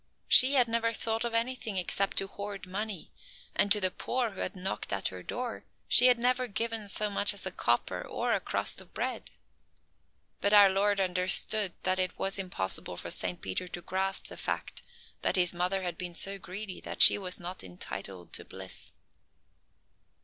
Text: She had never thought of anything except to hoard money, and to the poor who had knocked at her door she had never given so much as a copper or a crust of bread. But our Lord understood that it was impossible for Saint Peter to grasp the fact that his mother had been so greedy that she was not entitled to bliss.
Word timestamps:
She 0.27 0.55
had 0.55 0.67
never 0.67 0.93
thought 0.93 1.23
of 1.23 1.35
anything 1.35 1.77
except 1.77 2.17
to 2.17 2.25
hoard 2.25 2.65
money, 2.65 3.11
and 3.55 3.71
to 3.71 3.79
the 3.79 3.91
poor 3.91 4.31
who 4.31 4.39
had 4.39 4.55
knocked 4.55 4.91
at 4.91 5.09
her 5.09 5.21
door 5.21 5.63
she 5.87 6.07
had 6.07 6.17
never 6.17 6.47
given 6.47 6.87
so 6.87 7.11
much 7.11 7.35
as 7.35 7.45
a 7.45 7.51
copper 7.51 8.01
or 8.07 8.33
a 8.33 8.39
crust 8.39 8.81
of 8.81 8.95
bread. 8.95 9.29
But 10.39 10.53
our 10.53 10.69
Lord 10.71 10.99
understood 10.99 11.73
that 11.83 11.99
it 11.99 12.17
was 12.17 12.39
impossible 12.39 12.97
for 12.97 13.11
Saint 13.11 13.41
Peter 13.41 13.67
to 13.67 13.81
grasp 13.83 14.25
the 14.25 14.37
fact 14.37 14.81
that 15.21 15.35
his 15.35 15.53
mother 15.53 15.83
had 15.83 15.99
been 15.99 16.15
so 16.15 16.39
greedy 16.39 16.81
that 16.81 17.03
she 17.03 17.19
was 17.19 17.39
not 17.39 17.63
entitled 17.63 18.33
to 18.33 18.43
bliss. 18.43 18.93